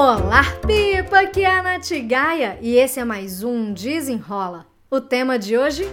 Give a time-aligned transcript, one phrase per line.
[0.00, 1.22] Olá, Pipa!
[1.22, 4.64] Aqui é a Nath Gaia e esse é mais um Desenrola.
[4.88, 5.88] O tema de hoje?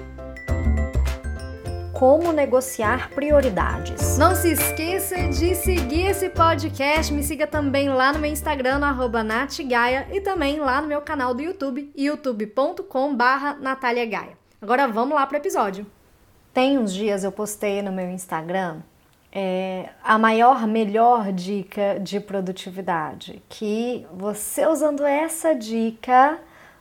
[1.92, 4.16] Como negociar prioridades.
[4.20, 7.12] Não se esqueça de seguir esse podcast.
[7.12, 11.34] Me siga também lá no meu Instagram, no natgaia, e também lá no meu canal
[11.34, 13.58] do YouTube, youtube.com barra
[14.62, 15.84] Agora vamos lá para o episódio.
[16.54, 18.84] Tem uns dias eu postei no meu Instagram
[19.38, 23.44] é, a maior, melhor dica de produtividade.
[23.50, 26.40] Que você usando essa dica,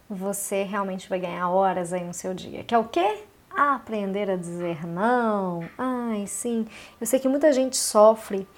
[0.09, 2.63] você realmente vai ganhar horas aí no seu dia.
[2.63, 3.25] Que é o quê?
[3.57, 5.69] aprender a dizer não.
[5.79, 6.67] Ai, sim.
[7.01, 8.49] Eu sei que muita gente sofre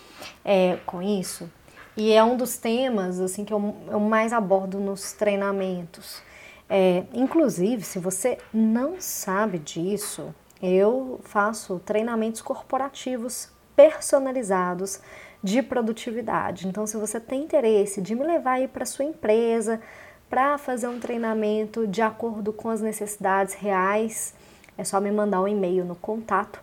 [0.43, 1.51] é, com isso.
[1.97, 6.23] E é um dos temas assim que eu, eu mais abordo nos treinamentos.
[6.69, 15.01] É, inclusive, se você não sabe disso, eu faço treinamentos corporativos personalizados
[15.43, 16.67] de produtividade.
[16.67, 19.81] Então, se você tem interesse de me levar aí para sua empresa
[20.29, 24.35] para fazer um treinamento de acordo com as necessidades reais,
[24.77, 26.61] é só me mandar um e-mail no contato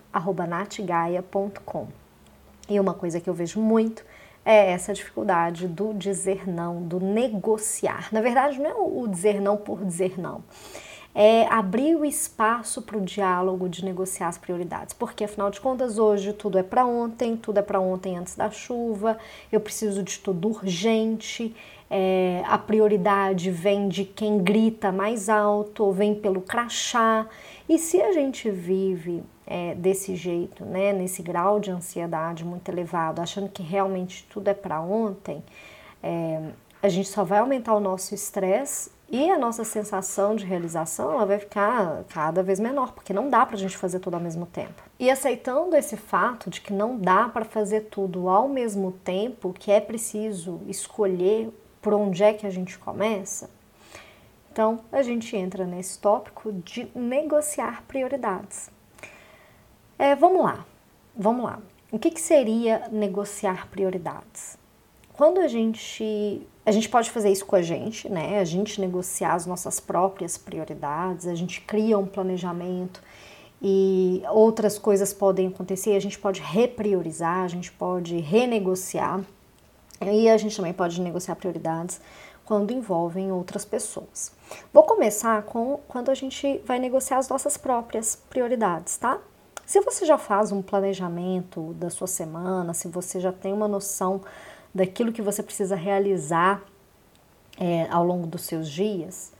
[0.47, 1.87] natgaia.com.
[2.67, 4.03] E uma coisa que eu vejo muito
[4.43, 8.09] é essa dificuldade do dizer não, do negociar.
[8.11, 10.43] Na verdade, não é o dizer não por dizer não
[11.15, 15.99] é abrir o espaço para o diálogo de negociar as prioridades, porque afinal de contas
[15.99, 19.17] hoje tudo é para ontem, tudo é para ontem antes da chuva,
[19.51, 21.55] eu preciso de tudo urgente,
[21.89, 27.27] é, a prioridade vem de quem grita mais alto, vem pelo crachá,
[27.69, 33.21] e se a gente vive é, desse jeito, né, nesse grau de ansiedade muito elevado,
[33.21, 35.43] achando que realmente tudo é para ontem,
[36.01, 36.41] é,
[36.81, 41.27] a gente só vai aumentar o nosso estresse e a nossa sensação de realização ela
[41.27, 44.47] vai ficar cada vez menor, porque não dá para a gente fazer tudo ao mesmo
[44.47, 44.81] tempo.
[44.99, 49.71] E aceitando esse fato de que não dá para fazer tudo ao mesmo tempo, que
[49.71, 53.51] é preciso escolher por onde é que a gente começa,
[54.51, 58.71] então a gente entra nesse tópico de negociar prioridades.
[59.99, 60.65] É, vamos lá,
[61.15, 61.59] vamos lá.
[61.91, 64.57] O que, que seria negociar prioridades?
[65.13, 68.39] Quando a gente a gente pode fazer isso com a gente, né?
[68.39, 73.01] A gente negociar as nossas próprias prioridades, a gente cria um planejamento
[73.61, 79.23] e outras coisas podem acontecer, a gente pode repriorizar, a gente pode renegociar
[80.01, 82.01] e a gente também pode negociar prioridades
[82.45, 84.31] quando envolvem outras pessoas.
[84.73, 89.19] Vou começar com quando a gente vai negociar as nossas próprias prioridades, tá?
[89.65, 94.21] Se você já faz um planejamento da sua semana, se você já tem uma noção
[94.73, 96.63] daquilo que você precisa realizar
[97.59, 99.31] é, ao longo dos seus dias,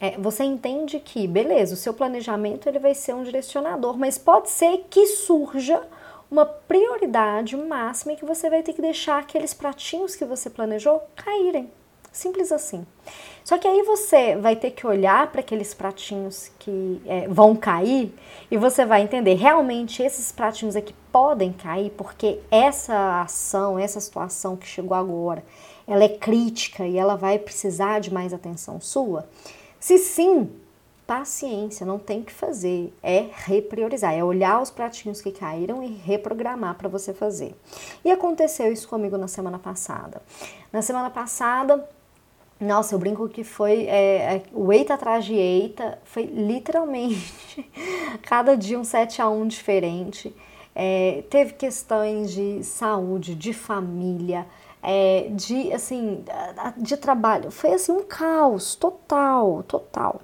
[0.00, 4.50] é, você entende que, beleza, o seu planejamento ele vai ser um direcionador, mas pode
[4.50, 5.82] ser que surja
[6.30, 11.00] uma prioridade máxima e que você vai ter que deixar aqueles pratinhos que você planejou
[11.14, 11.70] caírem.
[12.16, 12.86] Simples assim.
[13.44, 18.10] Só que aí você vai ter que olhar para aqueles pratinhos que é, vão cair
[18.50, 24.56] e você vai entender realmente esses pratinhos aqui podem cair porque essa ação, essa situação
[24.56, 25.44] que chegou agora,
[25.86, 29.28] ela é crítica e ela vai precisar de mais atenção sua.
[29.78, 30.50] Se sim,
[31.06, 36.76] paciência, não tem que fazer, é repriorizar, é olhar os pratinhos que caíram e reprogramar
[36.76, 37.54] para você fazer.
[38.02, 40.22] E aconteceu isso comigo na semana passada.
[40.72, 41.86] Na semana passada,
[42.58, 47.70] nossa, eu brinco que foi é, é, o eita atrás de eita, foi literalmente
[48.22, 50.34] cada dia um 7 a 1 diferente.
[50.74, 54.46] É, teve questões de saúde, de família,
[54.82, 56.24] é, de assim,
[56.78, 57.50] de trabalho.
[57.50, 60.22] Foi assim um caos total, total.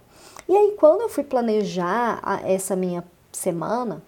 [0.48, 4.02] E aí quando eu fui planejar a, essa minha semana,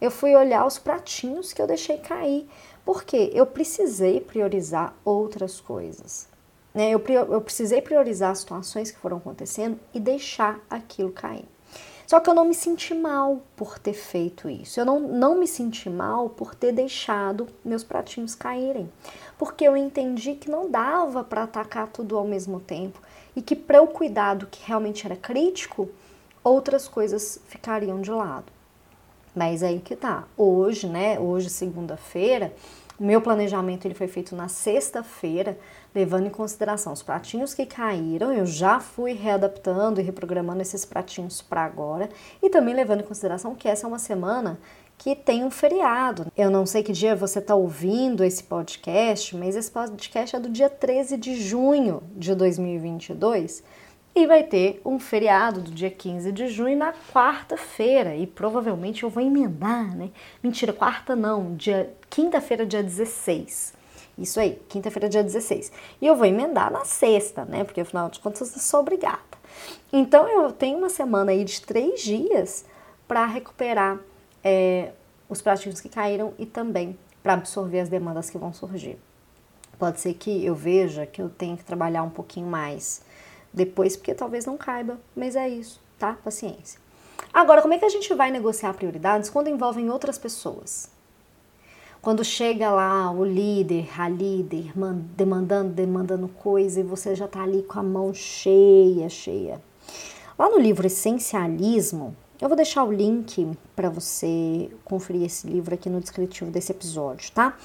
[0.00, 2.48] eu fui olhar os pratinhos que eu deixei cair,
[2.84, 6.28] porque eu precisei priorizar outras coisas.
[6.74, 6.90] Né?
[6.90, 11.44] Eu, eu precisei priorizar as situações que foram acontecendo e deixar aquilo cair.
[12.08, 14.80] Só que eu não me senti mal por ter feito isso.
[14.80, 18.90] Eu não, não me senti mal por ter deixado meus pratinhos caírem.
[19.36, 22.98] Porque eu entendi que não dava para atacar tudo ao mesmo tempo.
[23.36, 25.90] E que para eu cuidar do que realmente era crítico,
[26.42, 28.50] outras coisas ficariam de lado.
[29.34, 30.24] Mas aí que tá.
[30.34, 31.20] Hoje, né?
[31.20, 32.54] Hoje, segunda-feira,
[32.98, 35.56] o meu planejamento ele foi feito na sexta-feira,
[35.94, 38.32] levando em consideração os pratinhos que caíram.
[38.32, 42.08] Eu já fui readaptando e reprogramando esses pratinhos para agora
[42.42, 44.58] e também levando em consideração que essa é uma semana
[44.98, 46.26] que tem um feriado.
[46.36, 50.48] Eu não sei que dia você está ouvindo esse podcast, mas esse podcast é do
[50.48, 53.62] dia 13 de junho de 2022
[54.18, 58.14] e vai ter um feriado do dia 15 de junho na quarta-feira.
[58.16, 60.10] E provavelmente eu vou emendar, né?
[60.42, 63.74] Mentira, quarta não, dia quinta-feira, dia 16.
[64.18, 65.70] Isso aí, quinta-feira, dia 16.
[66.00, 67.62] E eu vou emendar na sexta, né?
[67.62, 69.20] Porque afinal de contas eu sou obrigada.
[69.92, 72.64] Então eu tenho uma semana aí de três dias
[73.06, 73.98] para recuperar
[74.42, 74.90] é,
[75.28, 78.98] os pratinhos que caíram e também para absorver as demandas que vão surgir.
[79.78, 83.02] Pode ser que eu veja que eu tenho que trabalhar um pouquinho mais
[83.52, 86.16] depois, porque talvez não caiba, mas é isso, tá?
[86.24, 86.80] Paciência.
[87.32, 90.90] Agora, como é que a gente vai negociar prioridades quando envolvem outras pessoas?
[92.00, 94.72] Quando chega lá o líder, a líder,
[95.16, 99.60] demandando, demandando coisa e você já tá ali com a mão cheia, cheia.
[100.38, 105.90] Lá no livro Essencialismo, eu vou deixar o link para você conferir esse livro aqui
[105.90, 107.56] no descritivo desse episódio, tá?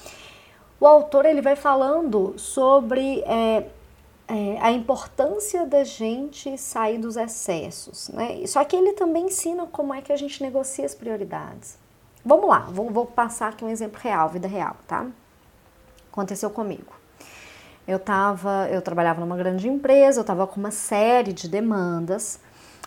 [0.80, 3.68] O autor ele vai falando sobre é,
[4.26, 8.46] é, a importância da gente sair dos excessos, né?
[8.46, 11.78] Só que ele também ensina como é que a gente negocia as prioridades.
[12.24, 15.06] Vamos lá, vou, vou passar aqui um exemplo real, vida real, tá?
[16.10, 16.92] Aconteceu comigo.
[17.86, 22.40] Eu tava, eu trabalhava numa grande empresa, eu tava com uma série de demandas,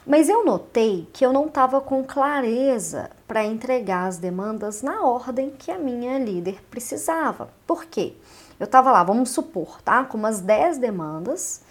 [0.08, 5.52] mas eu notei que eu não estava com clareza para entregar as demandas na ordem
[5.52, 7.50] que a minha líder precisava.
[7.68, 8.16] Por quê?
[8.60, 10.04] Eu estava lá, vamos supor, tá?
[10.04, 11.62] Com umas 10 demandas,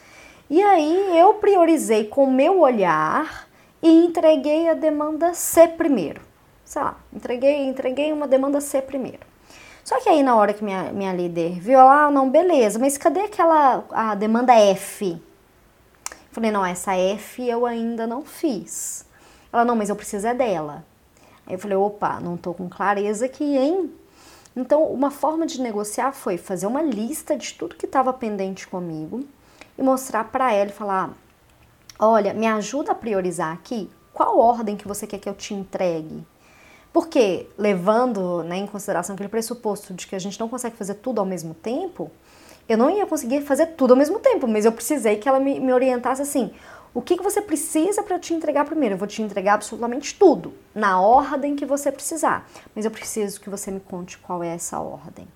[0.49, 3.49] e aí eu priorizei com o meu olhar
[3.83, 6.21] e entreguei a demanda C primeiro
[6.67, 9.21] sei lá, entreguei, entreguei uma demanda C primeiro.
[9.85, 12.99] Só que aí na hora que minha, minha líder viu lá, ah, não, beleza, mas
[12.99, 15.23] cadê aquela a demanda F?
[16.33, 19.07] Falei, não, essa F eu ainda não fiz.
[19.53, 20.85] Ela, não, mas eu preciso é dela.
[21.47, 23.95] Aí eu falei, opa, não tô com clareza aqui, hein?
[24.57, 29.23] Então, uma forma de negociar foi fazer uma lista de tudo que estava pendente comigo
[29.77, 31.11] e mostrar para ela e falar:
[31.99, 36.27] olha, me ajuda a priorizar aqui qual ordem que você quer que eu te entregue.
[36.91, 41.21] Porque, levando né, em consideração aquele pressuposto de que a gente não consegue fazer tudo
[41.21, 42.11] ao mesmo tempo,
[42.67, 45.61] eu não ia conseguir fazer tudo ao mesmo tempo, mas eu precisei que ela me,
[45.61, 46.51] me orientasse assim:
[46.97, 48.95] o que, que você precisa para te entregar primeiro?
[48.95, 53.51] Eu vou te entregar absolutamente tudo, na ordem que você precisar, mas eu preciso que
[53.51, 55.29] você me conte qual é essa ordem.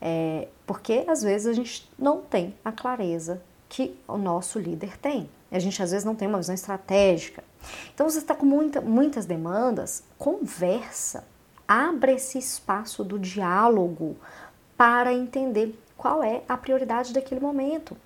[0.00, 5.28] É, porque às vezes a gente não tem a clareza que o nosso líder tem.
[5.50, 7.42] A gente às vezes não tem uma visão estratégica.
[7.92, 11.24] Então você está com muita, muitas demandas, conversa,
[11.66, 14.16] abre esse espaço do diálogo
[14.76, 17.96] para entender qual é a prioridade daquele momento.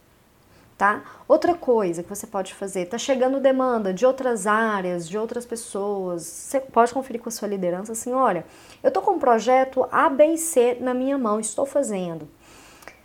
[0.77, 1.05] Tá?
[1.29, 6.25] Outra coisa que você pode fazer, tá chegando demanda de outras áreas, de outras pessoas,
[6.25, 8.45] você pode conferir com a sua liderança assim, olha,
[8.83, 12.29] eu tô com um projeto A, B e C na minha mão, estou fazendo.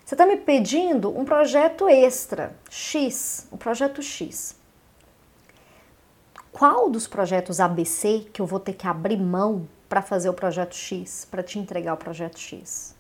[0.04, 4.56] Você está me pedindo um projeto extra, X, um projeto X.
[6.52, 10.76] Qual dos projetos ABC que eu vou ter que abrir mão para fazer o projeto
[10.76, 12.99] X, para te entregar o projeto X?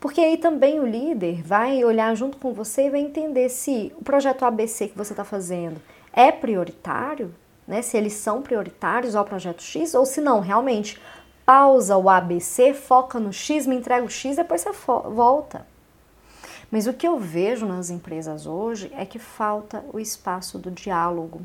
[0.00, 4.04] Porque aí também o líder vai olhar junto com você e vai entender se o
[4.04, 5.80] projeto ABC que você está fazendo
[6.12, 7.34] é prioritário,
[7.66, 7.82] né?
[7.82, 11.00] Se eles são prioritários ao projeto X, ou se não, realmente
[11.44, 14.70] pausa o ABC, foca no X, me entrega o X, depois você
[15.10, 15.66] volta.
[16.70, 21.40] Mas o que eu vejo nas empresas hoje é que falta o espaço do diálogo,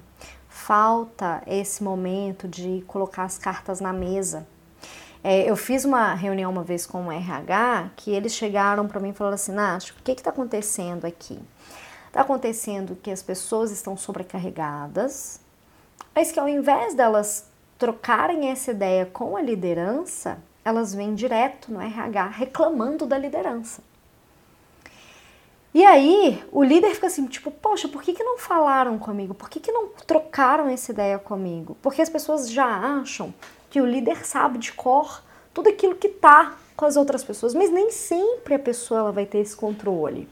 [0.50, 4.46] falta esse momento de colocar as cartas na mesa.
[5.24, 9.12] É, eu fiz uma reunião uma vez com o RH que eles chegaram para mim
[9.12, 11.40] e falaram assim: Nath, o que está acontecendo aqui?
[12.07, 15.40] Está acontecendo que as pessoas estão sobrecarregadas,
[16.14, 17.45] mas que ao invés delas
[17.80, 23.81] trocarem essa ideia com a liderança, elas vêm direto no RH reclamando da liderança.
[25.74, 29.33] E aí o líder fica assim, tipo, poxa, por que, que não falaram comigo?
[29.33, 31.76] Por que, que não trocaram essa ideia comigo?
[31.81, 33.33] Porque as pessoas já acham
[33.73, 37.71] que o líder sabe de cor tudo aquilo que tá com as outras pessoas, mas
[37.71, 40.30] nem sempre a pessoa ela vai ter esse controle.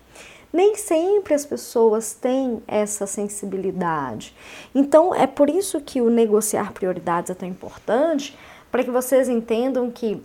[0.54, 4.36] Nem sempre as pessoas têm essa sensibilidade.
[4.76, 8.38] Então é por isso que o negociar prioridades é tão importante,
[8.72, 10.22] para que vocês entendam que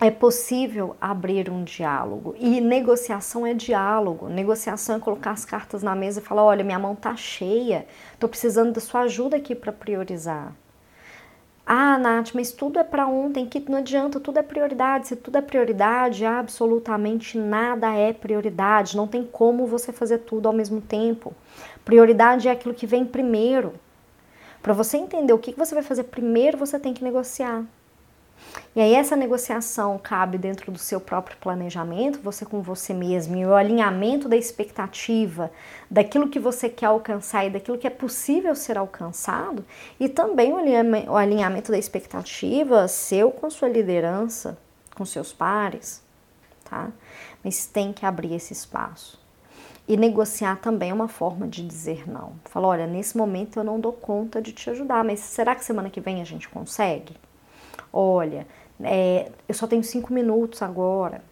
[0.00, 2.36] é possível abrir um diálogo.
[2.38, 4.28] E negociação é diálogo.
[4.28, 7.84] Negociação é colocar as cartas na mesa e falar: olha, minha mão tá cheia,
[8.16, 10.54] tô precisando da sua ajuda aqui para priorizar.
[11.70, 15.06] Ah, Nath, mas tudo é para ontem, que não adianta, tudo é prioridade.
[15.06, 18.96] Se tudo é prioridade, absolutamente nada é prioridade.
[18.96, 21.34] Não tem como você fazer tudo ao mesmo tempo.
[21.84, 23.74] Prioridade é aquilo que vem primeiro.
[24.62, 27.62] Para você entender o que você vai fazer primeiro, você tem que negociar.
[28.74, 33.44] E aí essa negociação cabe dentro do seu próprio planejamento, você com você mesmo, e
[33.44, 35.50] o alinhamento da expectativa,
[35.90, 39.64] daquilo que você quer alcançar e daquilo que é possível ser alcançado,
[39.98, 44.58] e também o alinhamento da expectativa seu com sua liderança,
[44.94, 46.02] com seus pares,
[46.64, 46.90] tá?
[47.42, 49.18] Mas tem que abrir esse espaço.
[49.86, 52.34] E negociar também é uma forma de dizer não.
[52.44, 55.88] Falar, olha, nesse momento eu não dou conta de te ajudar, mas será que semana
[55.88, 57.16] que vem a gente consegue?
[57.92, 58.46] Olha,
[58.82, 61.22] é, eu só tenho cinco minutos agora.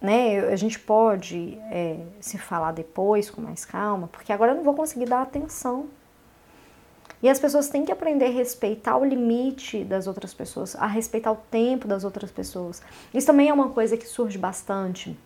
[0.00, 0.40] Né?
[0.40, 4.74] A gente pode é, se falar depois com mais calma, porque agora eu não vou
[4.74, 5.86] conseguir dar atenção.
[7.20, 11.32] E as pessoas têm que aprender a respeitar o limite das outras pessoas, a respeitar
[11.32, 12.80] o tempo das outras pessoas.
[13.12, 15.18] Isso também é uma coisa que surge bastante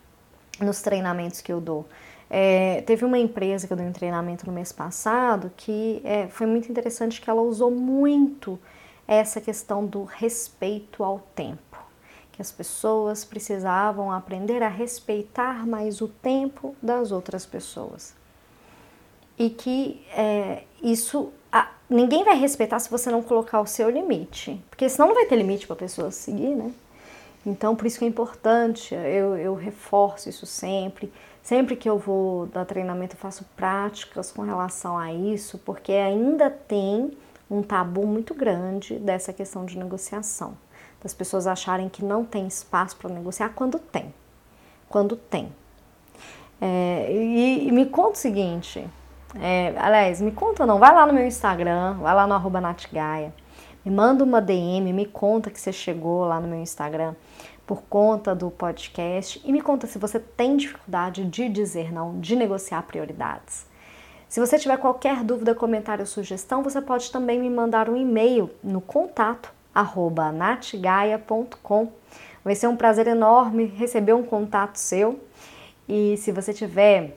[0.59, 1.85] nos treinamentos que eu dou.
[2.29, 6.47] É, teve uma empresa que eu dei um treinamento no mês passado que é, foi
[6.47, 8.59] muito interessante que ela usou muito
[9.07, 11.77] essa questão do respeito ao tempo,
[12.31, 18.15] que as pessoas precisavam aprender a respeitar mais o tempo das outras pessoas
[19.37, 24.61] e que é, isso a, ninguém vai respeitar se você não colocar o seu limite,
[24.69, 26.71] porque senão não vai ter limite para a pessoa seguir, né?
[27.45, 31.11] Então, por isso que é importante, eu, eu reforço isso sempre.
[31.41, 36.49] Sempre que eu vou dar treinamento, eu faço práticas com relação a isso, porque ainda
[36.49, 37.11] tem
[37.53, 40.57] um tabu muito grande dessa questão de negociação.
[41.01, 44.13] Das pessoas acharem que não tem espaço para negociar quando tem.
[44.89, 45.53] Quando tem.
[46.61, 48.87] É, e, e, me conta o seguinte,
[49.39, 53.33] é, aliás, me conta não, vai lá no meu Instagram, vai lá no arroba Natgaia,
[53.83, 57.15] me manda uma DM, me conta que você chegou lá no meu Instagram
[57.67, 62.35] por conta do podcast e me conta se você tem dificuldade de dizer não, de
[62.35, 63.65] negociar prioridades.
[64.33, 68.49] Se você tiver qualquer dúvida, comentário ou sugestão, você pode também me mandar um e-mail
[68.63, 71.91] no contato arroba natgaia.com.
[72.43, 75.23] Vai ser um prazer enorme receber um contato seu
[75.87, 77.15] e se você tiver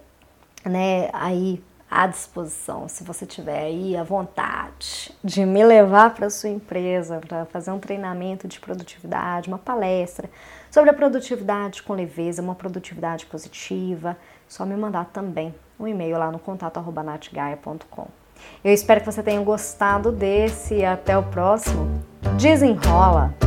[0.63, 6.51] né, aí à disposição, se você tiver aí a vontade de me levar para sua
[6.51, 10.29] empresa para fazer um treinamento de produtividade, uma palestra
[10.71, 16.31] sobre a produtividade com leveza, uma produtividade positiva, só me mandar também um e-mail lá
[16.31, 18.07] no contato@natgaia.com.
[18.63, 22.03] Eu espero que você tenha gostado desse e até o próximo.
[22.37, 23.46] Desenrola.